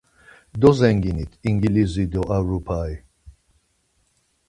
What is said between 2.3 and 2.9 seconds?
Avropa